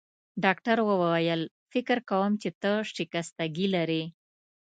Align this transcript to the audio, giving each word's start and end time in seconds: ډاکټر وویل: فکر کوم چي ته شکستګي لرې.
ډاکټر 0.43 0.77
وویل: 0.89 1.41
فکر 1.71 1.97
کوم 2.09 2.31
چي 2.41 2.49
ته 2.61 2.71
شکستګي 2.95 3.67
لرې. 3.75 4.03